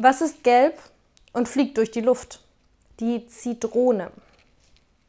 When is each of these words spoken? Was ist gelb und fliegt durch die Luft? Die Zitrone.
Was 0.00 0.20
ist 0.20 0.44
gelb 0.44 0.78
und 1.32 1.48
fliegt 1.48 1.76
durch 1.76 1.90
die 1.90 2.02
Luft? 2.02 2.40
Die 3.00 3.26
Zitrone. 3.26 4.12